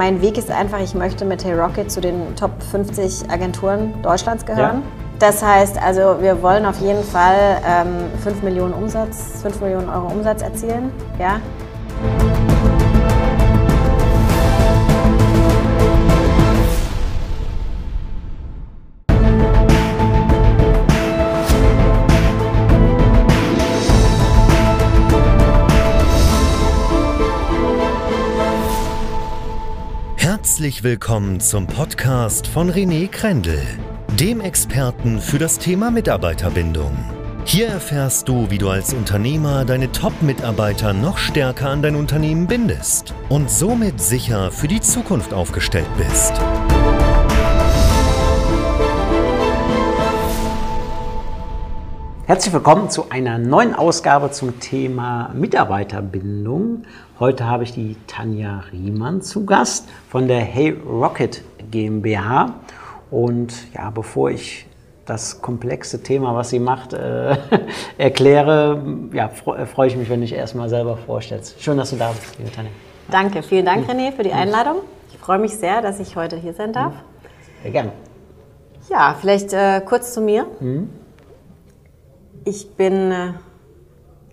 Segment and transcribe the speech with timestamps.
[0.00, 4.46] mein Weg ist einfach, ich möchte mit Hey Rocket zu den Top 50 Agenturen Deutschlands
[4.46, 4.76] gehören.
[4.76, 4.82] Ja.
[5.18, 10.06] Das heißt also, wir wollen auf jeden Fall ähm, 5 Millionen Umsatz, 5 Millionen Euro
[10.06, 10.90] Umsatz erzielen.
[11.18, 11.38] Ja.
[30.60, 33.62] Herzlich willkommen zum Podcast von René Krendel,
[34.20, 36.92] dem Experten für das Thema Mitarbeiterbindung.
[37.46, 43.14] Hier erfährst du, wie du als Unternehmer deine Top-Mitarbeiter noch stärker an dein Unternehmen bindest
[43.30, 46.34] und somit sicher für die Zukunft aufgestellt bist.
[52.30, 56.84] Herzlich willkommen zu einer neuen Ausgabe zum Thema Mitarbeiterbindung.
[57.18, 62.54] Heute habe ich die Tanja Riemann zu Gast von der Hey Rocket GmbH.
[63.10, 64.68] Und ja, bevor ich
[65.06, 67.36] das komplexe Thema, was sie macht, äh,
[67.98, 68.80] erkläre,
[69.12, 71.60] ja, äh, freue ich mich, wenn du dich erstmal selber vorstellst.
[71.60, 72.70] Schön, dass du da bist, liebe Tanja.
[73.10, 74.76] Danke, vielen Dank, René, für die Einladung.
[75.10, 76.92] Ich freue mich sehr, dass ich heute hier sein darf.
[77.64, 77.90] Sehr gerne.
[78.88, 80.46] Ja, vielleicht äh, kurz zu mir.
[80.60, 80.99] Mhm.
[82.44, 83.32] Ich bin äh,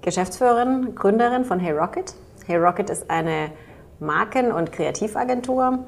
[0.02, 2.14] Geschäftsführerin, Gründerin von Hey Rocket.
[2.46, 3.52] Hey Rocket ist eine
[4.00, 5.80] Marken- und Kreativagentur.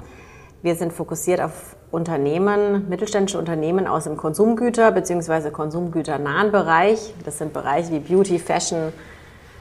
[0.61, 5.51] Wir sind fokussiert auf Unternehmen, mittelständische Unternehmen aus dem Konsumgüter- bzw.
[5.51, 7.13] konsumgüternahen Bereich.
[7.23, 8.91] Das sind Bereiche wie Beauty, Fashion,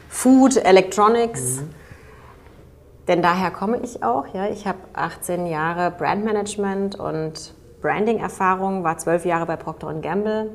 [0.09, 1.61] Food, Electronics.
[1.61, 1.70] Mhm.
[3.06, 4.27] Denn daher komme ich auch.
[4.34, 4.48] Ja.
[4.48, 10.51] Ich habe 18 Jahre Brandmanagement und Branding-Erfahrung, war 12 Jahre bei Procter Gamble,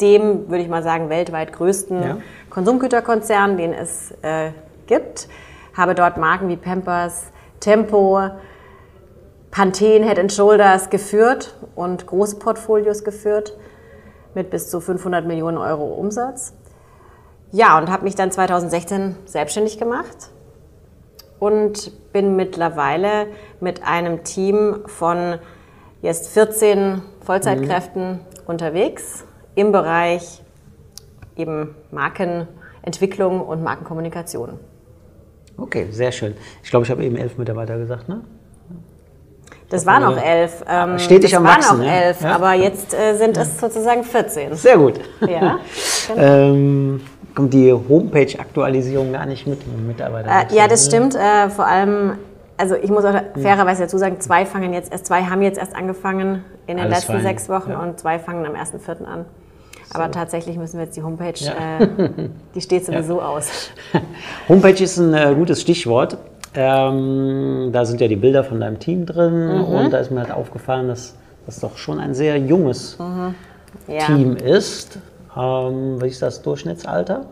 [0.00, 2.16] dem, würde ich mal sagen, weltweit größten ja.
[2.50, 4.50] Konsumgüterkonzern, den es äh,
[4.86, 5.28] gibt.
[5.76, 7.26] Habe dort Marken wie Pampers,
[7.60, 8.20] Tempo,
[9.50, 13.56] Pantene, Head Shoulders geführt und große Portfolios geführt
[14.34, 16.54] mit bis zu 500 Millionen Euro Umsatz.
[17.52, 20.30] Ja, und habe mich dann 2016 selbstständig gemacht
[21.38, 23.28] und bin mittlerweile
[23.60, 25.38] mit einem Team von
[26.02, 28.20] jetzt 14 Vollzeitkräften mhm.
[28.46, 30.42] unterwegs im Bereich
[31.36, 34.58] eben Markenentwicklung und Markenkommunikation.
[35.56, 36.34] Okay, sehr schön.
[36.62, 38.22] Ich glaube, ich habe eben elf Mitarbeiter gesagt, ne?
[39.70, 40.64] Das waren auch elf.
[40.68, 42.34] Ähm, Stetig am waren Wachsen, auch elf, ja?
[42.34, 44.54] aber jetzt äh, sind es sozusagen 14.
[44.54, 45.00] Sehr gut.
[45.20, 45.58] Ja,
[46.08, 46.22] genau.
[46.22, 47.00] ähm,
[47.34, 50.48] kommt die Homepage-Aktualisierung gar nicht mit den Mitarbeitern?
[50.50, 51.14] Äh, ja, das stimmt.
[51.14, 52.18] Äh, vor allem,
[52.56, 55.74] also ich muss auch fairerweise dazu sagen, zwei fangen jetzt erst, zwei haben jetzt erst
[55.74, 57.22] angefangen in den Alles letzten fein.
[57.22, 57.80] sechs Wochen ja.
[57.80, 59.04] und zwei fangen am 1.4.
[59.04, 59.24] an.
[59.92, 61.80] Aber tatsächlich müssen wir jetzt die Homepage, ja.
[61.80, 63.28] äh, die steht sowieso ja.
[63.28, 63.70] aus.
[64.48, 66.16] Homepage ist ein äh, gutes Stichwort.
[66.56, 69.64] Ähm, da sind ja die Bilder von deinem Team drin mhm.
[69.64, 71.14] und da ist mir halt aufgefallen, dass
[71.46, 73.34] das doch schon ein sehr junges mhm.
[73.88, 74.06] ja.
[74.06, 74.98] Team ist.
[75.36, 77.26] Ähm, wie ist das Durchschnittsalter?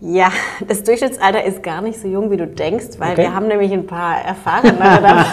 [0.00, 0.30] Ja,
[0.68, 3.22] das Durchschnittsalter ist gar nicht so jung, wie du denkst, weil okay.
[3.22, 5.24] wir haben nämlich ein paar Erfahrene dabei,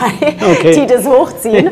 [0.51, 0.81] okay.
[0.81, 1.69] die das hochziehen.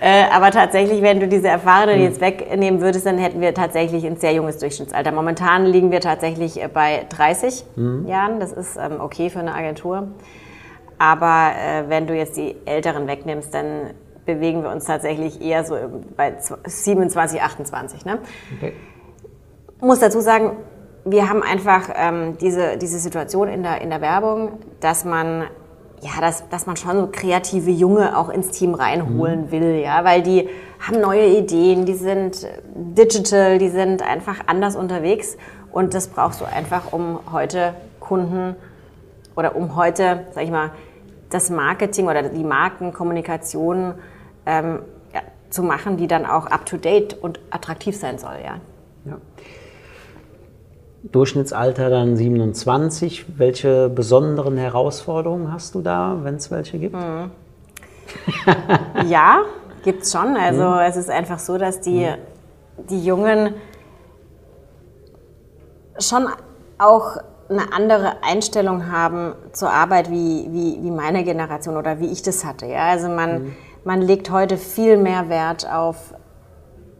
[0.00, 2.04] Äh, aber tatsächlich, wenn du diese Erfahrenen mhm.
[2.04, 5.12] jetzt wegnehmen würdest, dann hätten wir tatsächlich ein sehr junges Durchschnittsalter.
[5.12, 8.06] Momentan liegen wir tatsächlich äh, bei 30 mhm.
[8.06, 8.40] Jahren.
[8.40, 10.08] Das ist ähm, okay für eine Agentur.
[10.98, 13.90] Aber äh, wenn du jetzt die Älteren wegnimmst, dann
[14.26, 15.76] bewegen wir uns tatsächlich eher so
[16.16, 16.34] bei
[16.64, 18.04] 27, 28.
[18.04, 18.18] Ne?
[18.56, 18.72] Okay.
[19.80, 20.52] Muss dazu sagen,
[21.04, 25.44] wir haben einfach ähm, diese, diese Situation in der, in der Werbung, dass man
[26.04, 29.50] ja, dass, dass man schon so kreative Junge auch ins Team reinholen mhm.
[29.50, 35.38] will, ja, weil die haben neue Ideen, die sind digital, die sind einfach anders unterwegs
[35.72, 38.54] und das brauchst du einfach, um heute Kunden
[39.34, 40.72] oder um heute, sag ich mal,
[41.30, 43.94] das Marketing oder die Markenkommunikation
[44.44, 44.80] ähm,
[45.14, 48.60] ja, zu machen, die dann auch up to date und attraktiv sein soll, ja.
[49.06, 49.16] ja.
[51.12, 53.38] Durchschnittsalter dann 27.
[53.38, 56.94] Welche besonderen Herausforderungen hast du da, wenn es welche gibt?
[56.94, 57.30] Mhm.
[59.08, 59.40] ja,
[59.82, 60.36] gibt es schon.
[60.36, 60.78] Also mhm.
[60.78, 62.86] es ist einfach so, dass die, mhm.
[62.88, 63.54] die Jungen
[65.98, 66.26] schon
[66.78, 67.18] auch
[67.50, 72.46] eine andere Einstellung haben zur Arbeit wie, wie, wie meine Generation oder wie ich das
[72.46, 72.64] hatte.
[72.64, 72.86] Ja?
[72.86, 73.56] Also man, mhm.
[73.84, 76.14] man legt heute viel mehr Wert auf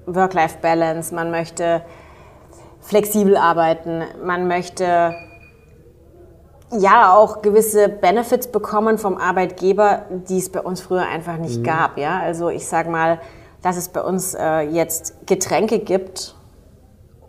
[0.05, 1.15] Work-Life-Balance.
[1.15, 1.83] Man möchte
[2.85, 5.15] flexibel arbeiten, man möchte
[6.71, 11.65] ja auch gewisse Benefits bekommen vom Arbeitgeber, die es bei uns früher einfach nicht mhm.
[11.65, 11.99] gab.
[11.99, 12.21] Ja?
[12.21, 13.21] Also ich sage mal,
[13.63, 16.35] dass es bei uns äh, jetzt Getränke gibt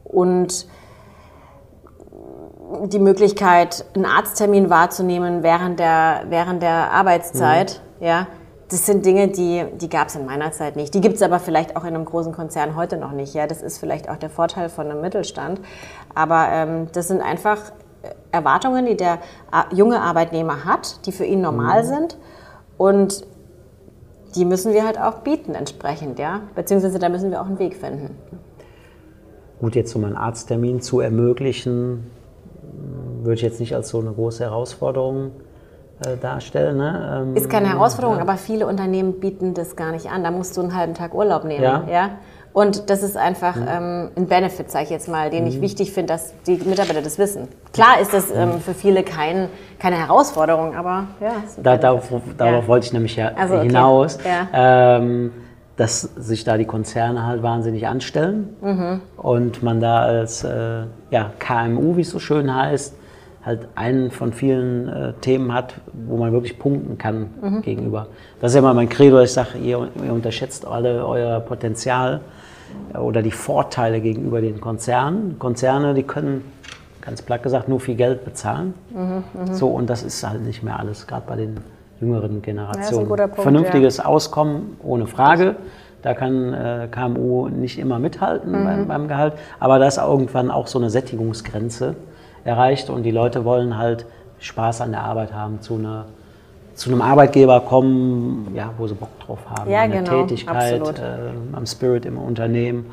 [0.03, 0.67] und
[2.87, 8.05] die Möglichkeit, einen Arzttermin wahrzunehmen während der, während der Arbeitszeit, mhm.
[8.05, 8.27] ja,
[8.69, 10.93] das sind Dinge, die, die gab es in meiner Zeit nicht.
[10.93, 13.33] Die gibt es aber vielleicht auch in einem großen Konzern heute noch nicht.
[13.35, 15.61] Ja, das ist vielleicht auch der Vorteil von einem Mittelstand.
[16.15, 17.71] Aber ähm, das sind einfach
[18.31, 19.19] Erwartungen, die der
[19.71, 21.87] junge Arbeitnehmer hat, die für ihn normal mhm.
[21.87, 22.17] sind.
[22.77, 23.27] Und
[24.35, 26.41] die müssen wir halt auch bieten entsprechend, ja.
[26.55, 28.17] Beziehungsweise da müssen wir auch einen Weg finden.
[29.59, 32.11] Gut, jetzt um einen Arzttermin zu ermöglichen,
[33.21, 35.31] würde ich jetzt nicht als so eine große Herausforderung
[36.03, 36.77] äh, darstellen.
[36.77, 37.23] Ne?
[37.27, 38.21] Ähm, ist keine Herausforderung, ja.
[38.21, 40.23] aber viele Unternehmen bieten das gar nicht an.
[40.23, 41.63] Da musst du einen halben Tag Urlaub nehmen.
[41.63, 41.83] Ja.
[41.89, 42.09] ja?
[42.51, 43.67] Und das ist einfach mhm.
[43.69, 45.49] ähm, ein Benefit, sage ich jetzt mal, den mhm.
[45.49, 47.49] ich wichtig finde, dass die Mitarbeiter das wissen.
[47.73, 51.33] Klar ist das ähm, für viele kein, keine Herausforderung, aber ja.
[51.61, 52.67] Da, darauf, darauf ja.
[52.67, 53.67] wollte ich nämlich ja also, okay.
[53.67, 54.17] hinaus.
[54.53, 55.31] Ähm,
[55.77, 59.01] dass sich da die Konzerne halt wahnsinnig anstellen mhm.
[59.17, 62.95] und man da als äh, ja, KMU, wie es so schön heißt,
[63.45, 67.61] halt einen von vielen äh, Themen hat, wo man wirklich punkten kann mhm.
[67.61, 68.07] gegenüber.
[68.41, 72.21] Das ist ja immer mein Credo, ich sage, ihr, ihr, unterschätzt alle euer Potenzial
[72.93, 75.37] äh, oder die Vorteile gegenüber den Konzernen.
[75.37, 76.43] Konzerne, die können,
[77.01, 78.73] ganz platt gesagt, nur viel Geld bezahlen.
[78.89, 79.53] Mhm, mh.
[79.53, 81.57] So, und das ist halt nicht mehr alles, gerade bei den
[82.01, 83.09] jüngeren Generationen.
[83.09, 84.05] Ja, Punkt, Vernünftiges ja.
[84.05, 85.55] Auskommen, ohne Frage.
[86.01, 88.63] Da kann äh, KMU nicht immer mithalten mhm.
[88.63, 91.95] beim, beim, Gehalt, aber da ist irgendwann auch so eine Sättigungsgrenze
[92.45, 94.05] erreicht und die Leute wollen halt
[94.39, 96.05] Spaß an der Arbeit haben, zu, einer,
[96.75, 101.31] zu einem Arbeitgeber kommen, ja, wo sie Bock drauf haben, ja, eine genau, Tätigkeit, äh,
[101.51, 102.91] am Spirit im Unternehmen,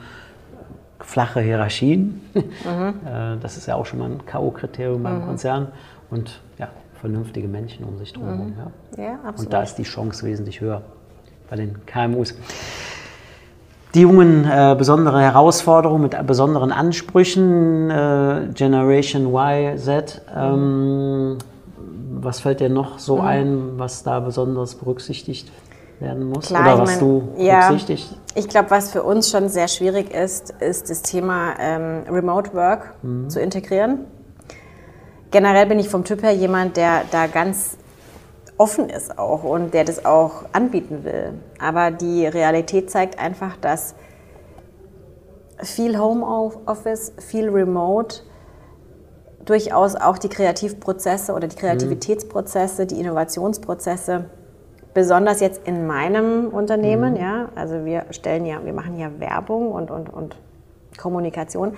[0.98, 2.40] flache Hierarchien, mhm.
[3.06, 5.26] äh, das ist ja auch schon mal ein K.O.-Kriterium beim mhm.
[5.26, 5.68] Konzern
[6.10, 6.68] und ja,
[7.00, 8.48] vernünftige Menschen um sich drumherum.
[8.48, 8.54] Mhm.
[8.96, 9.04] Ja.
[9.04, 10.82] ja und da ist die Chance wesentlich höher
[11.50, 12.34] bei den KMUs.
[13.94, 20.22] Die Jungen äh, besondere Herausforderungen mit besonderen Ansprüchen, äh, Generation Y, Z.
[20.34, 21.38] Ähm,
[22.14, 23.26] was fällt dir noch so mhm.
[23.26, 25.50] ein, was da besonders berücksichtigt
[26.00, 26.46] werden muss?
[26.46, 28.12] Klar, Oder was mein, du berücksichtigst?
[28.12, 32.54] Ja, ich glaube, was für uns schon sehr schwierig ist, ist das Thema ähm, Remote
[32.54, 33.28] Work mhm.
[33.28, 34.06] zu integrieren
[35.32, 37.76] generell bin ich vom Typ her jemand, der da ganz
[38.62, 41.34] offen ist auch und der das auch anbieten will.
[41.58, 43.96] Aber die Realität zeigt einfach, dass
[45.60, 48.20] viel Homeoffice, viel Remote
[49.44, 54.26] durchaus auch die Kreativprozesse oder die Kreativitätsprozesse, die Innovationsprozesse,
[54.94, 57.20] besonders jetzt in meinem Unternehmen, mhm.
[57.20, 60.36] ja, also wir stellen ja, wir machen ja Werbung und, und, und
[60.96, 61.74] Kommunikation,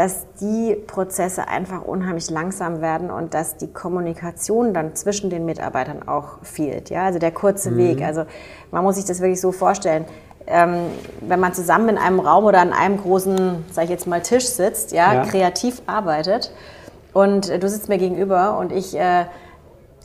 [0.00, 6.08] dass die Prozesse einfach unheimlich langsam werden und dass die Kommunikation dann zwischen den Mitarbeitern
[6.08, 6.88] auch fehlt.
[6.88, 7.04] Ja?
[7.04, 7.76] Also der kurze mhm.
[7.76, 8.02] Weg.
[8.02, 8.24] Also
[8.70, 10.06] man muss sich das wirklich so vorstellen.
[10.46, 10.86] Ähm,
[11.20, 14.46] wenn man zusammen in einem Raum oder an einem großen, sag ich jetzt mal, Tisch
[14.46, 15.22] sitzt, ja, ja.
[15.26, 16.50] kreativ arbeitet
[17.12, 19.26] und äh, du sitzt mir gegenüber und ich äh,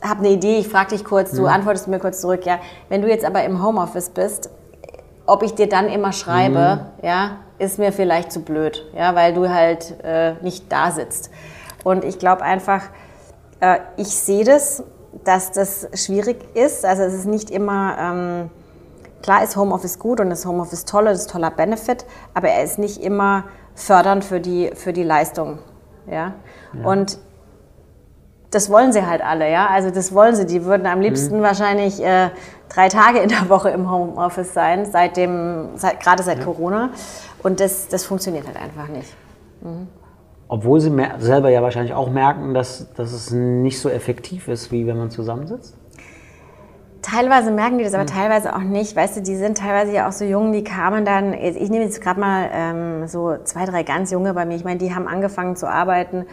[0.02, 1.48] habe eine Idee, ich frage dich kurz, du mhm.
[1.48, 2.58] antwortest mir kurz zurück, ja.
[2.90, 4.50] Wenn du jetzt aber im Homeoffice bist,
[5.26, 7.06] ob ich dir dann immer schreibe, mhm.
[7.06, 11.30] ja, ist mir vielleicht zu blöd, ja, weil du halt äh, nicht da sitzt.
[11.84, 12.82] Und ich glaube einfach,
[13.60, 14.82] äh, ich sehe das,
[15.24, 16.84] dass das schwierig ist.
[16.84, 18.50] Also es ist nicht immer, ähm,
[19.22, 22.78] klar ist Homeoffice gut und ist Homeoffice toll, das ist toller Benefit, aber er ist
[22.78, 23.44] nicht immer
[23.74, 25.58] fördernd für die, für die Leistung.
[26.10, 26.34] Ja?
[26.72, 26.86] ja.
[26.86, 27.18] Und
[28.56, 29.68] das wollen sie halt alle, ja.
[29.68, 30.46] Also das wollen sie.
[30.46, 31.42] Die würden am liebsten mhm.
[31.42, 32.30] wahrscheinlich äh,
[32.70, 36.44] drei Tage in der Woche im Homeoffice sein, seit dem, seit, gerade seit ja.
[36.44, 36.90] Corona.
[37.42, 39.14] Und das, das funktioniert halt einfach nicht.
[39.60, 39.88] Mhm.
[40.48, 44.86] Obwohl sie selber ja wahrscheinlich auch merken, dass, dass es nicht so effektiv ist, wie
[44.86, 45.76] wenn man zusammensitzt?
[47.02, 48.08] Teilweise merken die das, aber mhm.
[48.08, 48.96] teilweise auch nicht.
[48.96, 52.00] Weißt du, die sind teilweise ja auch so jung, die kamen dann, ich nehme jetzt
[52.00, 54.56] gerade mal ähm, so zwei, drei ganz junge bei mir.
[54.56, 56.24] Ich meine, die haben angefangen zu arbeiten,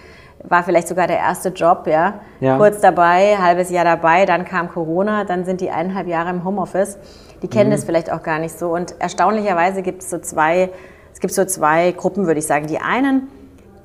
[0.44, 2.16] war vielleicht sogar der erste Job, ja.
[2.40, 2.58] ja.
[2.58, 6.98] Kurz dabei, halbes Jahr dabei, dann kam Corona, dann sind die eineinhalb Jahre im Homeoffice.
[7.42, 7.74] Die kennen mhm.
[7.74, 8.74] das vielleicht auch gar nicht so.
[8.74, 10.70] Und erstaunlicherweise gibt es so zwei
[11.14, 12.68] es gibt so zwei Gruppen, würde ich sagen.
[12.68, 13.30] Die einen,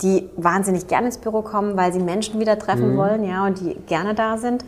[0.02, 2.96] die wahnsinnig gerne ins Büro kommen, weil sie Menschen wieder treffen mhm.
[2.96, 4.64] wollen, ja, und die gerne da sind.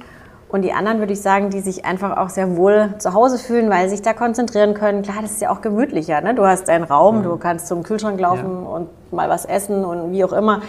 [0.48, 3.70] Und die anderen, würde ich sagen, die sich einfach auch sehr wohl zu Hause fühlen,
[3.70, 5.02] weil sie sich da konzentrieren können.
[5.02, 6.20] Klar, das ist ja auch gemütlicher.
[6.20, 6.34] Ne?
[6.34, 7.22] Du hast einen Raum, mhm.
[7.22, 8.68] du kannst zum Kühlschrank laufen ja.
[8.68, 10.62] und mal was essen und wie auch immer.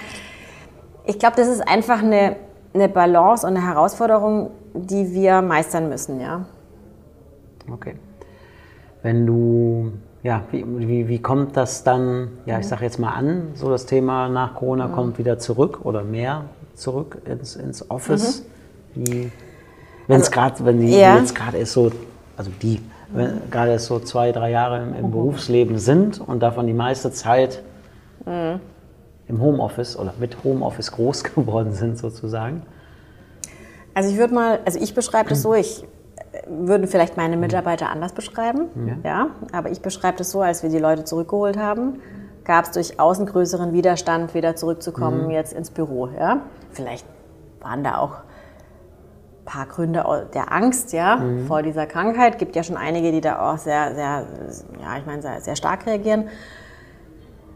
[1.06, 2.36] Ich glaube, das ist einfach eine,
[2.74, 6.46] eine Balance und eine Herausforderung, die wir meistern müssen, ja.
[7.72, 7.96] Okay.
[9.02, 9.92] Wenn du
[10.24, 12.70] ja, wie, wie, wie kommt das dann, ja, ich mhm.
[12.70, 14.94] sage jetzt mal an, so das Thema nach Corona mhm.
[14.94, 18.46] kommt wieder zurück oder mehr zurück ins, ins Office?
[18.96, 19.32] Mhm.
[20.08, 21.18] Wenn es also, gerade, wenn die ja.
[21.18, 21.92] jetzt gerade ist so,
[22.38, 22.82] also die,
[23.50, 25.12] gerade so zwei, drei Jahre im, im mhm.
[25.12, 27.64] Berufsleben sind und davon die meiste Zeit
[28.26, 28.60] mhm.
[29.32, 32.64] Im Homeoffice oder mit Homeoffice groß geworden sind sozusagen?
[33.94, 35.84] Also ich würde mal, also ich beschreibe das so, ich
[36.32, 40.64] äh, würde vielleicht meine Mitarbeiter anders beschreiben, ja, ja aber ich beschreibe das so, als
[40.64, 42.00] wir die Leute zurückgeholt haben,
[42.44, 45.32] gab es durchaus einen größeren Widerstand, wieder zurückzukommen mhm.
[45.32, 46.08] jetzt ins Büro.
[46.08, 46.42] Ja?
[46.72, 47.06] Vielleicht
[47.60, 51.48] waren da auch ein paar Gründe der Angst ja, mhm.
[51.48, 52.34] vor dieser Krankheit.
[52.34, 54.26] Es gibt ja schon einige, die da auch sehr, sehr,
[54.82, 56.30] ja, ich meine, sehr, sehr stark reagieren.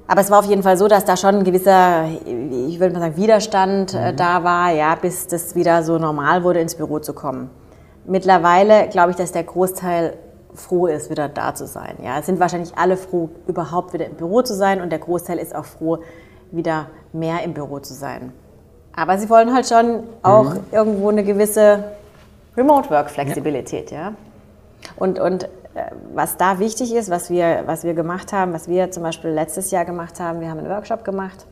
[0.08, 3.00] Aber es war auf jeden Fall so, dass da schon ein gewisser, ich würde mal
[3.00, 4.16] sagen, Widerstand äh, mhm.
[4.18, 7.50] da war, ja, bis das wieder so normal wurde, ins Büro zu kommen.
[8.06, 10.14] Mittlerweile glaube ich, dass der Großteil
[10.54, 11.98] froh ist, wieder da zu sein.
[12.04, 15.40] Ja, es sind wahrscheinlich alle froh, überhaupt wieder im Büro zu sein und der Großteil
[15.40, 16.00] ist auch froh,
[16.52, 18.32] wieder mehr im Büro zu sein.
[18.96, 20.60] Aber sie wollen halt schon auch mhm.
[20.72, 21.84] irgendwo eine gewisse
[22.56, 23.98] Remote-Work-Flexibilität, ja.
[23.98, 24.14] ja.
[24.96, 25.50] Und, und
[26.14, 29.72] was da wichtig ist, was wir, was wir gemacht haben, was wir zum Beispiel letztes
[29.72, 31.46] Jahr gemacht haben, wir haben einen Workshop gemacht.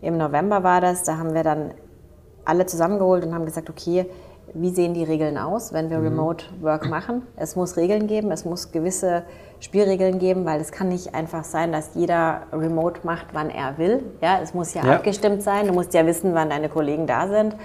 [0.00, 1.74] Im November war das, da haben wir dann
[2.44, 4.06] alle zusammengeholt und haben gesagt, okay,
[4.54, 6.04] wie sehen die Regeln aus, wenn wir mhm.
[6.04, 7.22] Remote Work machen.
[7.36, 9.24] Es muss Regeln geben, es muss gewisse
[9.60, 14.02] Spielregeln geben, weil es kann nicht einfach sein, dass jeder Remote macht, wann er will.
[14.22, 14.94] Ja, es muss ja, ja.
[14.94, 15.66] abgestimmt sein.
[15.66, 17.56] Du musst ja wissen, wann deine Kollegen da sind.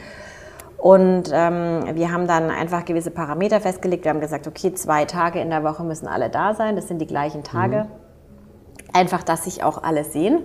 [0.83, 4.03] Und ähm, wir haben dann einfach gewisse Parameter festgelegt.
[4.03, 6.75] Wir haben gesagt, okay, zwei Tage in der Woche müssen alle da sein.
[6.75, 7.85] Das sind die gleichen Tage.
[7.85, 8.91] Mhm.
[8.91, 10.39] Einfach, dass sich auch alle sehen.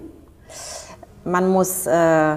[1.24, 2.36] Man muss äh,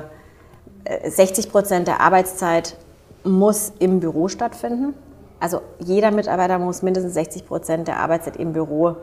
[1.06, 2.76] 60 Prozent der Arbeitszeit
[3.24, 4.96] muss im Büro stattfinden.
[5.40, 8.96] Also jeder Mitarbeiter muss mindestens 60 Prozent der Arbeitszeit im Büro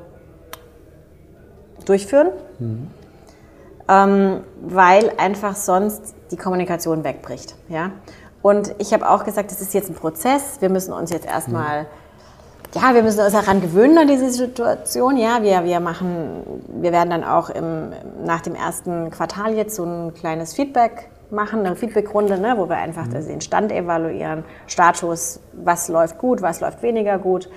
[1.85, 2.91] durchführen, mhm.
[3.89, 7.55] ähm, weil einfach sonst die Kommunikation wegbricht.
[7.69, 7.93] Ja?
[8.43, 10.61] Und ich habe auch gesagt, das ist jetzt ein Prozess.
[10.61, 11.87] Wir müssen uns jetzt erstmal, mhm.
[12.75, 15.17] ja, wir müssen uns daran gewöhnen an diese Situation.
[15.17, 17.93] Ja, wir, wir machen, wir werden dann auch im,
[18.25, 22.77] nach dem ersten Quartal jetzt so ein kleines Feedback machen, eine Feedbackrunde, ne, wo wir
[22.77, 23.27] einfach mhm.
[23.27, 27.51] den Stand evaluieren, Status, was läuft gut, was läuft weniger gut.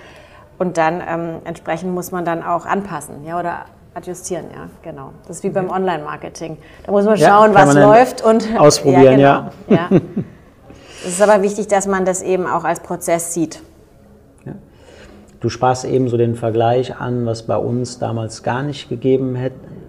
[0.58, 4.46] Und dann ähm, entsprechend muss man dann auch anpassen ja, oder adjustieren.
[4.54, 5.12] Ja, genau.
[5.28, 6.58] Das ist wie beim Online-Marketing.
[6.86, 9.20] Da muss man schauen, ja, was läuft und ausprobieren.
[9.20, 9.82] Ja, genau.
[9.82, 9.88] ja.
[9.90, 10.02] ja.
[11.04, 13.62] Es ist aber wichtig, dass man das eben auch als Prozess sieht.
[15.42, 19.36] Du sprachst eben so den Vergleich an, was bei uns damals gar nicht gegeben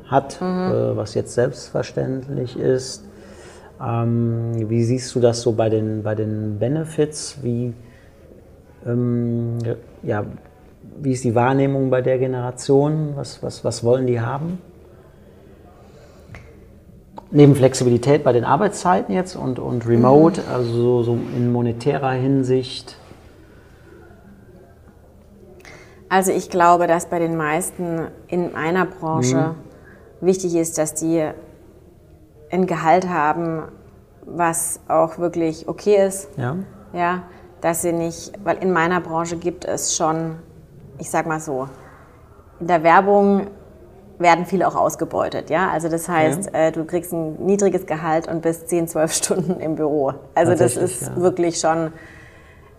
[0.09, 0.47] hat, mhm.
[0.47, 3.05] äh, was jetzt selbstverständlich ist.
[3.79, 7.37] Ähm, wie siehst du das so bei den, bei den Benefits?
[7.43, 7.75] Wie,
[8.87, 9.59] ähm,
[10.03, 10.25] ja,
[11.03, 13.13] wie ist die Wahrnehmung bei der Generation?
[13.15, 14.59] Was, was, was wollen die haben?
[17.35, 20.47] Neben Flexibilität bei den Arbeitszeiten jetzt und, und Remote, mhm.
[20.53, 22.99] also so, so in monetärer Hinsicht.
[26.11, 29.55] Also ich glaube, dass bei den meisten in einer Branche
[30.21, 30.27] mhm.
[30.27, 31.27] wichtig ist, dass die
[32.51, 33.63] ein Gehalt haben,
[34.27, 36.29] was auch wirklich okay ist.
[36.37, 36.57] Ja.
[36.93, 37.23] Ja,
[37.63, 40.37] dass sie nicht, weil in meiner Branche gibt es schon,
[40.99, 41.67] ich sag mal so,
[42.61, 43.47] in der Werbung
[44.23, 45.71] werden viele auch ausgebeutet, ja.
[45.71, 46.59] Also das heißt, ja.
[46.59, 50.15] äh, du kriegst ein niedriges Gehalt und bist 10, 12 Stunden im Büro.
[50.35, 51.17] Also das ist ja.
[51.17, 51.93] wirklich schon,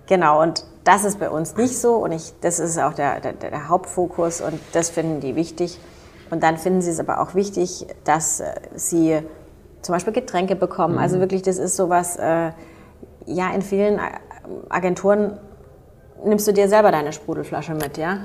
[0.08, 0.42] genau.
[0.42, 3.70] Und das ist bei uns nicht so und ich, das ist auch der, der, der
[3.70, 5.80] Hauptfokus und das finden die wichtig.
[6.30, 9.20] Und dann finden sie es aber auch wichtig, dass äh, sie
[9.82, 10.98] zum Beispiel Getränke bekommen.
[10.98, 11.04] Also mhm.
[11.04, 12.52] Also wirklich, das ist sowas, äh,
[13.26, 14.00] ja, in vielen
[14.70, 15.38] Agenturen
[16.26, 18.20] nimmst du dir selber deine Sprudelflasche mit, ja?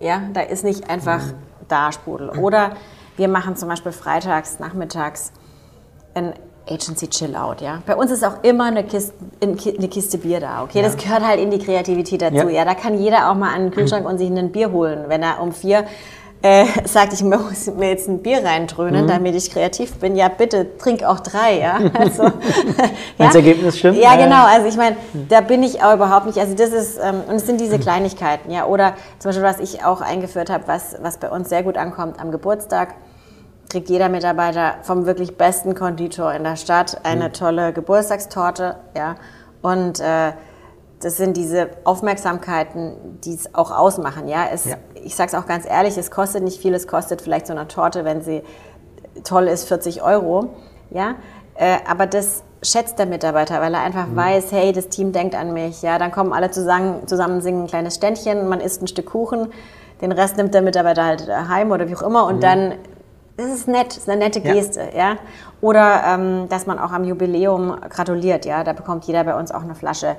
[0.00, 1.34] Ja, da ist nicht einfach mhm.
[1.68, 2.30] Da Sprudel.
[2.30, 2.72] Oder
[3.16, 5.32] wir machen zum Beispiel freitags, nachmittags
[6.14, 6.34] ein
[6.68, 7.82] Agency Chill Out, ja.
[7.86, 10.78] Bei uns ist auch immer eine Kiste, eine Kiste Bier da, okay?
[10.78, 10.84] Ja.
[10.84, 12.50] Das gehört halt in die Kreativität dazu, ja.
[12.50, 12.64] ja.
[12.64, 15.40] Da kann jeder auch mal an den Kühlschrank und sich ein Bier holen, wenn er
[15.40, 15.84] um vier
[16.42, 19.08] äh, sagt, ich muss mir jetzt ein Bier reindröhnen, mhm.
[19.08, 20.16] damit ich kreativ bin.
[20.16, 21.78] Ja, bitte, trink auch drei, ja.
[21.94, 22.32] Also, ja.
[23.18, 23.98] das Ergebnis stimmt.
[23.98, 24.44] Ja, genau.
[24.44, 24.96] Also ich meine,
[25.28, 26.38] da bin ich auch überhaupt nicht.
[26.38, 27.82] Also das ist, ähm, und es sind diese mhm.
[27.82, 28.66] Kleinigkeiten, ja.
[28.66, 32.20] Oder zum Beispiel, was ich auch eingeführt habe, was, was bei uns sehr gut ankommt,
[32.20, 32.94] am Geburtstag
[33.70, 37.32] kriegt jeder Mitarbeiter vom wirklich besten Konditor in der Stadt eine mhm.
[37.32, 39.14] tolle Geburtstagstorte, ja.
[39.62, 40.32] Und äh,
[41.02, 44.28] das sind diese Aufmerksamkeiten, die es auch ausmachen.
[44.28, 44.46] Ja?
[44.52, 44.76] Es, ja.
[44.94, 47.68] Ich sage es auch ganz ehrlich, es kostet nicht viel, es kostet vielleicht so eine
[47.68, 48.42] Torte, wenn sie
[49.24, 50.50] toll ist, 40 Euro.
[50.90, 51.16] Ja?
[51.54, 54.16] Äh, aber das schätzt der Mitarbeiter, weil er einfach mhm.
[54.16, 55.82] weiß, hey, das Team denkt an mich.
[55.82, 55.98] Ja?
[55.98, 59.52] Dann kommen alle zusammen, zusammen singen ein kleines Ständchen, man isst ein Stück Kuchen,
[60.00, 62.40] den Rest nimmt der Mitarbeiter halt heim oder wie auch immer und mhm.
[62.40, 62.74] dann
[63.36, 65.12] das ist nett, das ist eine nette Geste, ja.
[65.12, 65.16] ja?
[65.60, 68.62] Oder ähm, dass man auch am Jubiläum gratuliert, ja.
[68.62, 70.16] Da bekommt jeder bei uns auch eine Flasche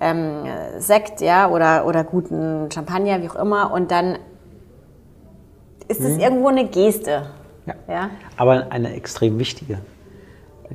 [0.00, 0.44] ähm,
[0.78, 3.72] Sekt, ja, oder, oder guten Champagner, wie auch immer.
[3.72, 4.18] Und dann
[5.88, 6.20] ist es mhm.
[6.20, 7.26] irgendwo eine Geste.
[7.66, 7.74] Ja.
[7.88, 8.10] ja.
[8.36, 9.78] Aber eine extrem wichtige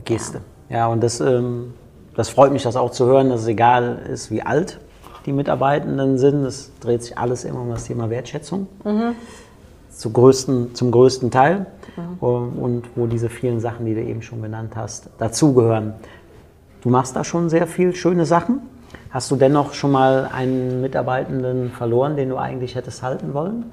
[0.05, 0.41] Geste.
[0.69, 1.73] Ja, ja und das, ähm,
[2.15, 4.79] das freut mich, das auch zu hören, dass es egal ist, wie alt
[5.25, 6.45] die Mitarbeitenden sind.
[6.45, 8.67] Es dreht sich alles immer um das Thema Wertschätzung.
[8.83, 9.15] Mhm.
[9.89, 11.65] Zum, größten, zum größten Teil.
[11.95, 12.17] Mhm.
[12.19, 15.93] Und wo diese vielen Sachen, die du eben schon genannt hast, dazugehören.
[16.81, 18.61] Du machst da schon sehr viel schöne Sachen.
[19.11, 23.65] Hast du dennoch schon mal einen Mitarbeitenden verloren, den du eigentlich hättest halten wollen?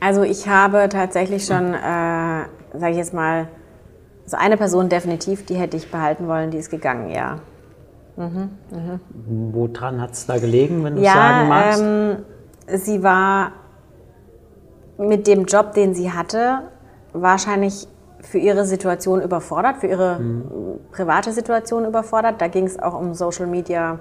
[0.00, 3.48] Also ich habe tatsächlich schon, äh, sage ich jetzt mal,
[4.26, 7.40] so eine Person definitiv, die hätte ich behalten wollen, die ist gegangen, ja.
[8.16, 9.00] Mhm, mh.
[9.52, 11.82] Woran hat es da gelegen, wenn du ja, sagen magst?
[11.82, 13.52] Ähm, sie war
[14.98, 16.62] mit dem Job, den sie hatte,
[17.12, 17.88] wahrscheinlich
[18.20, 20.80] für ihre Situation überfordert, für ihre mhm.
[20.92, 22.40] private Situation überfordert.
[22.40, 24.00] Da ging es auch um Social Media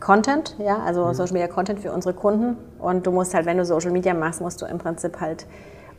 [0.00, 1.14] Content, ja, also mhm.
[1.14, 2.56] Social Media Content für unsere Kunden.
[2.78, 5.46] Und du musst halt, wenn du Social Media machst, musst du im Prinzip halt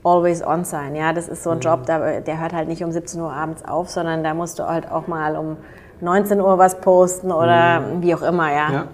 [0.04, 0.96] always on sein.
[0.96, 1.62] Ja, das ist so ein mhm.
[1.62, 4.68] Job, der, der hört halt nicht um 17 Uhr abends auf, sondern da musst du
[4.68, 5.58] halt auch mal um
[6.02, 8.02] 19 Uhr was posten oder mhm.
[8.02, 8.72] wie auch immer, ja.
[8.72, 8.88] ja.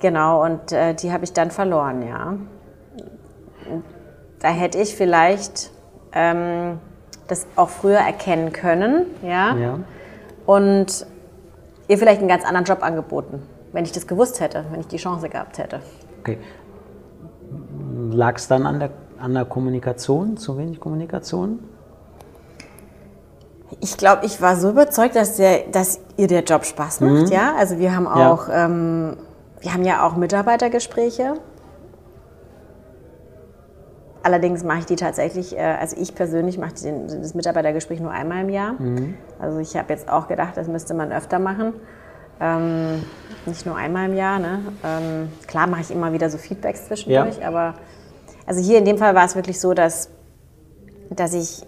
[0.00, 2.34] Genau, und äh, die habe ich dann verloren, ja.
[4.40, 5.70] Da hätte ich vielleicht
[6.12, 6.80] ähm,
[7.32, 9.56] das auch früher erkennen können, ja.
[9.56, 9.78] ja.
[10.46, 11.06] Und
[11.88, 14.98] ihr vielleicht einen ganz anderen Job angeboten, wenn ich das gewusst hätte, wenn ich die
[14.98, 15.80] Chance gehabt hätte.
[16.20, 16.38] Okay.
[18.10, 21.60] Lag es dann an der, an der Kommunikation, zu wenig Kommunikation?
[23.80, 27.32] Ich glaube, ich war so überzeugt, dass, der, dass ihr der Job Spaß macht, mhm.
[27.32, 27.54] ja.
[27.56, 28.66] Also wir haben auch, ja.
[28.66, 29.16] Ähm,
[29.60, 31.34] wir haben ja auch Mitarbeitergespräche
[34.22, 38.50] Allerdings mache ich die tatsächlich, äh, also ich persönlich mache das Mitarbeitergespräch nur einmal im
[38.50, 38.74] Jahr.
[38.74, 39.14] Mhm.
[39.38, 41.74] Also ich habe jetzt auch gedacht, das müsste man öfter machen.
[42.40, 43.02] Ähm,
[43.46, 44.38] nicht nur einmal im Jahr.
[44.38, 44.60] Ne?
[44.84, 47.48] Ähm, klar mache ich immer wieder so Feedbacks zwischendurch, ja.
[47.48, 47.74] aber
[48.46, 50.10] also hier in dem Fall war es wirklich so, dass,
[51.10, 51.64] dass ich,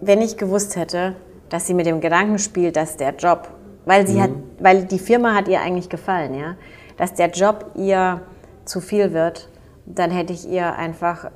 [0.00, 1.16] wenn ich gewusst hätte,
[1.48, 3.48] dass sie mit dem Gedanken spielt, dass der Job,
[3.84, 4.22] weil sie mhm.
[4.22, 6.56] hat, weil die Firma hat ihr eigentlich gefallen, ja,
[6.96, 8.22] dass der Job ihr
[8.64, 9.48] zu viel wird,
[9.86, 11.30] dann hätte ich ihr einfach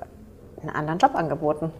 [0.68, 1.70] einen anderen Job angeboten.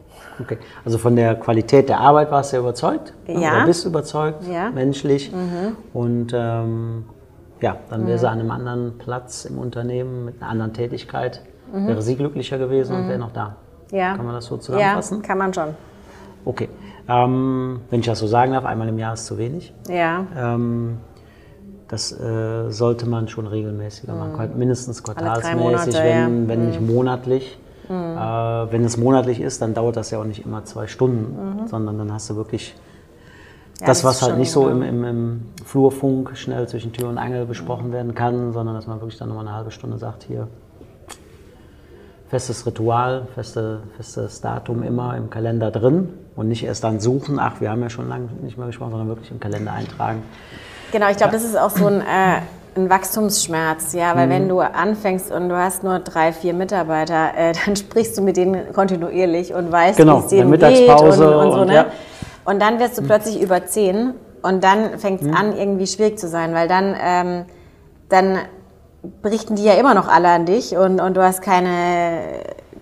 [0.41, 3.13] Okay, also von der Qualität der Arbeit warst du überzeugt?
[3.27, 3.57] Ja.
[3.57, 4.71] Oder bist überzeugt, ja.
[4.71, 5.33] menschlich.
[5.33, 5.77] Mhm.
[5.93, 7.05] Und ähm,
[7.61, 8.21] ja, dann wäre mhm.
[8.21, 11.43] sie an einem anderen Platz im Unternehmen mit einer anderen Tätigkeit,
[11.73, 11.89] mhm.
[11.89, 13.25] wäre sie glücklicher gewesen und wäre mhm.
[13.25, 13.57] noch da.
[13.91, 14.17] Ja.
[14.17, 15.21] Kann man das so zusammenfassen?
[15.21, 15.69] Ja, kann man schon.
[16.45, 16.69] Okay.
[17.09, 19.73] Ähm, wenn ich das so sagen darf, einmal im Jahr ist zu wenig.
[19.89, 20.27] Ja.
[20.37, 20.99] Ähm,
[21.89, 24.59] das äh, sollte man schon regelmäßiger machen, mhm.
[24.59, 26.49] mindestens quartalsmäßig, Monate, wenn, ja.
[26.49, 26.95] wenn nicht mhm.
[26.95, 27.59] monatlich.
[27.89, 28.17] Mhm.
[28.17, 31.67] Äh, wenn es monatlich ist, dann dauert das ja auch nicht immer zwei Stunden, mhm.
[31.69, 32.75] sondern dann hast du wirklich
[33.81, 37.47] ja, das, was halt nicht so im, im, im, Flurfunk schnell zwischen Tür und Angel
[37.47, 40.47] besprochen werden kann, sondern dass man wirklich dann nochmal eine halbe Stunde sagt, hier,
[42.29, 47.61] festes Ritual, feste, festes Datum immer im Kalender drin und nicht erst dann suchen, ach,
[47.61, 50.23] wir haben ja schon lange nicht mehr gesprochen, sondern wirklich im Kalender eintragen.
[50.93, 51.39] Genau, ich glaube, ja.
[51.39, 52.41] das ist auch so ein äh,
[52.77, 54.31] ein Wachstumsschmerz, ja, weil mhm.
[54.31, 58.37] wenn du anfängst und du hast nur drei, vier Mitarbeiter, äh, dann sprichst du mit
[58.37, 61.75] denen kontinuierlich und weißt, genau, wie es denen geht und, und, so, und, ne?
[61.75, 61.87] Ja.
[62.45, 63.07] Und dann wirst du mhm.
[63.07, 65.35] plötzlich über zehn und dann fängt es mhm.
[65.35, 67.45] an, irgendwie schwierig zu sein, weil dann, ähm,
[68.09, 68.39] dann
[69.23, 72.21] berichten die ja immer noch alle an dich und, und du hast keine,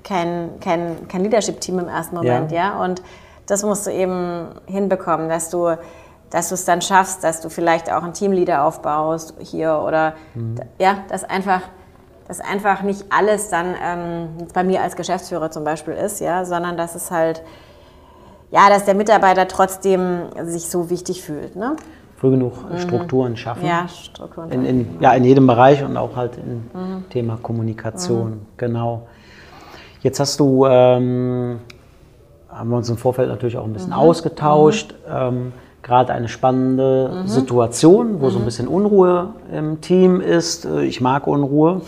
[0.03, 2.59] kein, kein, kein Leadership-Team im ersten Moment, ja.
[2.59, 3.03] ja, und
[3.47, 5.77] das musst du eben hinbekommen, dass du
[6.33, 10.57] dass du es dann schaffst, dass du vielleicht auch einen Teamleader aufbaust hier oder mhm.
[10.79, 11.61] ja, dass einfach,
[12.27, 16.79] dass einfach nicht alles dann ähm, bei mir als Geschäftsführer zum Beispiel ist, ja, sondern
[16.79, 17.43] dass es halt,
[18.51, 21.55] ja, dass der Mitarbeiter trotzdem sich so wichtig fühlt.
[21.55, 21.77] Ne?
[22.17, 22.79] Früh genug mhm.
[22.79, 23.67] Strukturen schaffen.
[23.67, 24.51] Ja, Strukturen.
[24.51, 27.11] In, in, ja, in jedem Bereich und auch halt im mhm.
[27.11, 28.47] Thema Kommunikation, mhm.
[28.57, 29.07] genau.
[30.01, 31.61] Jetzt hast du, ähm,
[32.49, 33.99] haben wir uns im Vorfeld natürlich auch ein bisschen mhm.
[33.99, 34.95] ausgetauscht.
[35.07, 35.15] Mhm.
[35.15, 37.29] Ähm, gerade eine spannende mhm.
[37.29, 38.31] Situation, wo mhm.
[38.31, 38.45] so ein mhm.
[38.47, 40.65] bisschen Unruhe im Team ist.
[40.65, 41.83] Äh, ich mag Unruhe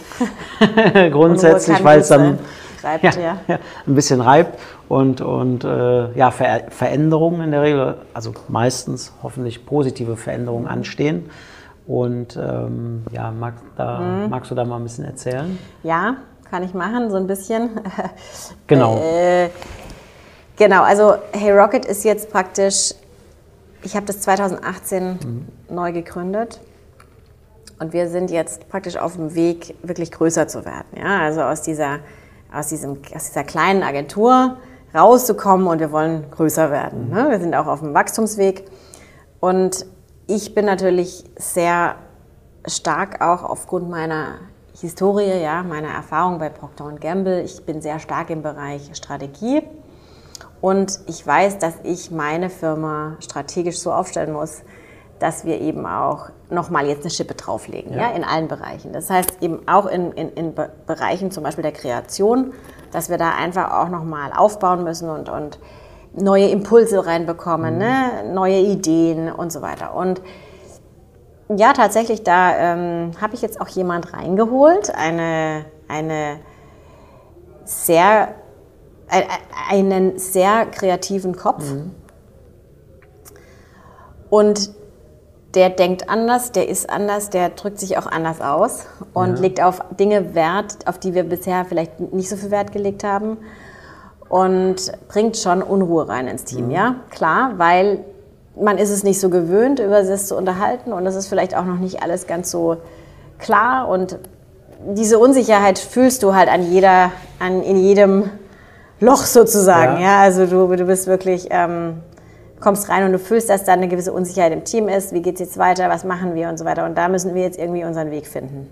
[1.11, 2.39] grundsätzlich, weil es dann
[2.83, 3.37] reibt, ja, ja.
[3.47, 9.13] ja, ein bisschen reibt und, und äh, ja, Ver Veränderungen in der Regel, also meistens
[9.23, 11.31] hoffentlich positive Veränderungen anstehen.
[11.87, 14.31] Und ähm, ja, mag, da, mhm.
[14.31, 15.59] magst du da mal ein bisschen erzählen?
[15.83, 16.17] Ja,
[16.51, 17.71] kann ich machen, so ein bisschen.
[18.67, 18.97] Genau.
[18.97, 19.51] äh,
[20.57, 22.95] genau, also Hey Rocket ist jetzt praktisch
[23.85, 25.49] ich habe das 2018 mhm.
[25.68, 26.61] neu gegründet
[27.79, 30.87] und wir sind jetzt praktisch auf dem Weg, wirklich größer zu werden.
[30.97, 31.20] Ja?
[31.20, 31.99] Also aus dieser,
[32.53, 34.57] aus, diesem, aus dieser kleinen Agentur
[34.94, 37.11] rauszukommen und wir wollen größer werden.
[37.11, 37.27] Ne?
[37.31, 38.64] Wir sind auch auf dem Wachstumsweg
[39.40, 39.87] und
[40.27, 41.97] ich bin natürlich sehr
[42.66, 44.37] stark auch aufgrund meiner
[44.81, 47.42] Historie, ja, meiner Erfahrung bei Procter Gamble.
[47.42, 49.62] Ich bin sehr stark im Bereich Strategie
[50.64, 54.62] Und ich weiß, dass ich meine Firma strategisch so aufstellen muss,
[55.18, 58.09] dass wir eben auch nochmal jetzt eine Schippe drauflegen, ja.
[58.09, 58.11] ja.
[58.12, 58.94] in allen Bereichen.
[58.94, 60.55] Das heißt eben auch in, in, in
[60.87, 62.55] Bereichen zum Beispiel der Kreation,
[62.92, 65.59] dass wir da einfach auch nochmal aufbauen müssen und, und
[66.14, 67.81] neue Impulse reinbekommen, mhm.
[67.81, 68.33] ne?
[68.33, 69.94] neue Ideen und so weiter.
[69.94, 70.22] Und
[71.55, 76.38] ja, tatsächlich, da ähm, habe ich jetzt auch jemand reingeholt, eine, eine
[77.66, 78.35] sehr,
[79.71, 81.64] einen sehr kreativen Kopf.
[81.71, 81.90] Mhm.
[84.31, 84.71] Und
[85.55, 89.40] der denkt anders, der ist anders, der drückt sich auch anders aus und ja.
[89.40, 93.37] legt auf Dinge Wert, auf die wir bisher vielleicht nicht so viel Wert gelegt haben
[94.29, 96.71] und bringt schon Unruhe rein ins Team, mhm.
[96.73, 98.05] ja, klar, weil
[98.61, 101.64] man ist es nicht so gewöhnt, über das zu unterhalten und es ist vielleicht auch
[101.64, 102.79] noch nicht alles ganz so
[103.38, 104.19] klar und
[104.87, 108.31] diese Unsicherheit fühlst du halt an jeder, an, in jedem
[109.05, 110.21] Loch sozusagen, ja, ja?
[110.21, 111.49] also du, du bist wirklich...
[111.51, 112.01] Ähm,
[112.64, 115.12] kommst rein und du fühlst, dass da eine gewisse Unsicherheit im Team ist.
[115.12, 115.88] Wie geht es jetzt weiter?
[115.90, 116.87] Was machen wir und so weiter?
[116.87, 118.69] Und da müssen wir jetzt irgendwie unseren Weg finden.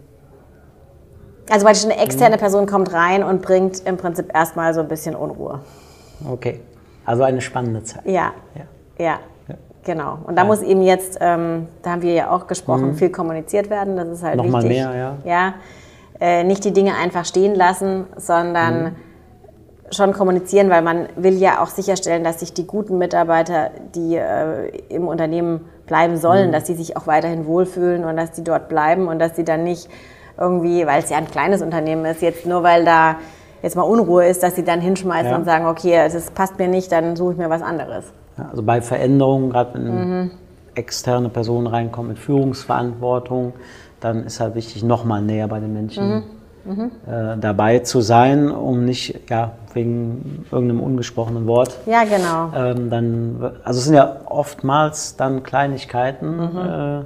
[1.50, 2.40] Also weil eine externe mhm.
[2.40, 5.60] Person kommt rein und bringt im Prinzip erstmal so ein bisschen Unruhe.
[6.26, 6.60] Okay,
[7.04, 8.06] also eine spannende Zeit.
[8.06, 8.64] Ja, ja,
[9.04, 9.18] ja.
[9.48, 9.54] ja.
[9.84, 10.18] genau.
[10.24, 10.46] Und da ja.
[10.46, 12.94] muss eben jetzt, ähm, da haben wir ja auch gesprochen, mhm.
[12.94, 13.96] viel kommuniziert werden.
[13.96, 14.78] Das ist halt Nochmal wichtig.
[14.78, 15.16] mehr, ja.
[15.24, 15.54] Ja,
[16.18, 18.96] äh, nicht die Dinge einfach stehen lassen, sondern mhm
[19.92, 24.68] schon kommunizieren, weil man will ja auch sicherstellen, dass sich die guten Mitarbeiter, die äh,
[24.88, 26.52] im Unternehmen bleiben sollen, mhm.
[26.52, 29.64] dass sie sich auch weiterhin wohlfühlen und dass die dort bleiben und dass sie dann
[29.64, 29.88] nicht
[30.38, 33.16] irgendwie, weil es ja ein kleines Unternehmen ist, jetzt nur weil da
[33.62, 35.36] jetzt mal Unruhe ist, dass sie dann hinschmeißen ja.
[35.36, 38.06] und sagen, okay, das passt mir nicht, dann suche ich mir was anderes.
[38.38, 40.30] Ja, also bei Veränderungen, gerade wenn mhm.
[40.74, 43.52] externe Personen reinkommen mit Führungsverantwortung,
[44.00, 46.22] dann ist halt wichtig, nochmal näher bei den Menschen mhm
[46.64, 46.90] mhm.
[47.06, 51.78] äh, dabei zu sein, um nicht ja, wegen irgendeinem ungesprochenen Wort.
[51.86, 52.50] Ja, genau.
[52.54, 56.58] Ähm, dann, also es sind ja oftmals dann Kleinigkeiten, mhm.
[56.58, 57.04] äh,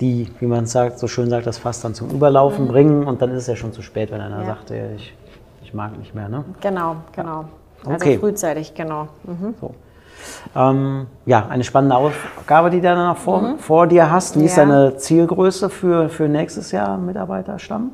[0.00, 2.68] die, wie man sagt, so schön sagt, das Fass dann zum Überlaufen mhm.
[2.68, 4.46] bringen und dann ist es ja schon zu spät, wenn einer ja.
[4.46, 5.14] sagt, ja, ich,
[5.62, 6.28] ich mag nicht mehr.
[6.28, 6.44] Ne?
[6.60, 7.44] Genau, genau.
[7.84, 8.18] Also okay.
[8.18, 9.08] frühzeitig, genau.
[9.24, 9.54] Mhm.
[9.60, 9.74] So.
[10.54, 13.58] Ähm, ja, eine spannende Aufgabe, die du dann noch vor, mhm.
[13.58, 14.36] vor dir hast.
[14.36, 14.46] Wie ja.
[14.46, 17.92] ist deine Zielgröße für, für nächstes Jahr Mitarbeiterstamm?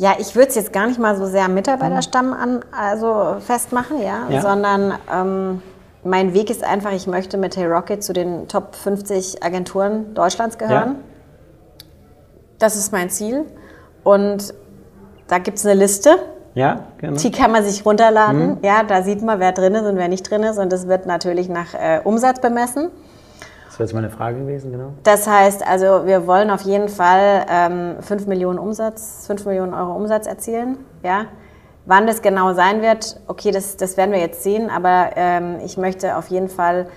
[0.00, 4.00] Ja, ich würde es jetzt gar nicht mal so sehr am Mitarbeiterstamm an, also festmachen,
[4.00, 4.40] ja, ja.
[4.40, 5.62] sondern ähm,
[6.02, 10.56] mein Weg ist einfach, ich möchte mit Hey Rocket zu den Top 50 Agenturen Deutschlands
[10.56, 10.92] gehören.
[10.92, 11.86] Ja.
[12.58, 13.44] Das ist mein Ziel.
[14.02, 14.54] Und
[15.28, 16.16] da gibt es eine Liste.
[16.54, 17.18] Ja, genau.
[17.18, 18.52] Die kann man sich runterladen.
[18.52, 18.58] Mhm.
[18.62, 20.56] Ja, da sieht man, wer drin ist und wer nicht drin ist.
[20.56, 22.90] Und das wird natürlich nach äh, Umsatz bemessen
[23.80, 24.92] wäre jetzt meine Frage gewesen, genau.
[25.04, 29.96] Das heißt, also wir wollen auf jeden Fall ähm, 5 Millionen Umsatz, 5 Millionen Euro
[29.96, 30.76] Umsatz erzielen.
[31.02, 31.26] Ja?
[31.86, 35.78] Wann das genau sein wird, okay, das, das werden wir jetzt sehen, aber ähm, ich
[35.78, 36.88] möchte auf jeden Fall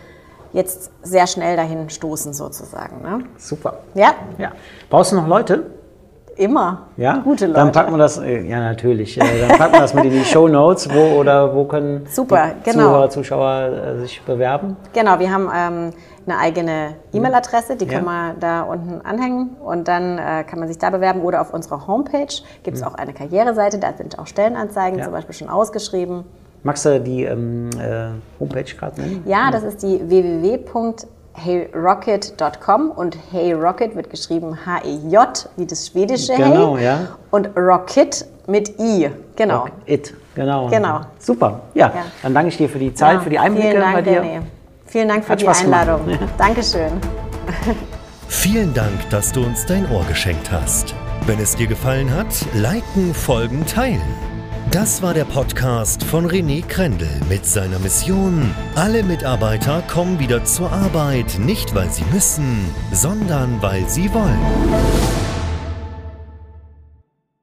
[0.52, 3.02] jetzt sehr schnell dahin stoßen, sozusagen.
[3.02, 3.24] Ne?
[3.38, 3.80] Super.
[3.94, 4.14] Ja?
[4.38, 4.52] ja.
[4.90, 5.72] Brauchst du noch Leute?
[6.36, 6.88] Immer.
[6.98, 7.18] Ja?
[7.24, 7.60] Gute Leute.
[7.60, 10.26] Dann packen wir das, äh, ja natürlich, äh, dann packen wir das mit in die
[10.26, 12.86] Show Notes, wo oder wo können Super, genau.
[12.86, 14.76] Zuhörer, Zuschauer äh, sich bewerben?
[14.94, 15.94] Genau, wir haben ähm,
[16.26, 17.94] eine eigene E-Mail-Adresse, die ja.
[17.94, 21.54] kann man da unten anhängen und dann äh, kann man sich da bewerben oder auf
[21.54, 22.88] unserer Homepage gibt es ja.
[22.88, 25.06] auch eine Karriereseite, da sind auch Stellenanzeigen ja.
[25.06, 26.24] zum Beispiel schon ausgeschrieben.
[26.64, 28.08] Magst du die ähm, äh,
[28.40, 29.24] Homepage gerade nennen?
[29.26, 29.98] Ja, das ist die
[31.36, 36.86] www.heyrocket.com und Hey Rocket wird geschrieben H-E-J, wie das schwedische genau, Hey.
[36.86, 37.00] Ja.
[37.32, 39.62] Und Rocket mit I, genau.
[39.64, 40.68] Rocket, genau.
[40.68, 41.02] Genau.
[41.20, 42.06] Super, ja, ja.
[42.22, 44.22] Dann danke ich dir für die Zeit, für die Einblicke Dank, bei dir.
[44.22, 44.42] René.
[44.86, 46.06] Vielen Dank für Hat die Spaß Einladung.
[46.06, 46.20] Gemacht.
[46.38, 46.92] Dankeschön.
[48.28, 50.94] Vielen Dank, dass du uns dein Ohr geschenkt hast.
[51.26, 54.02] Wenn es dir gefallen hat, liken, folgen, teilen.
[54.74, 58.56] Das war der Podcast von René Krendel mit seiner Mission.
[58.74, 65.33] Alle Mitarbeiter kommen wieder zur Arbeit, nicht weil sie müssen, sondern weil sie wollen.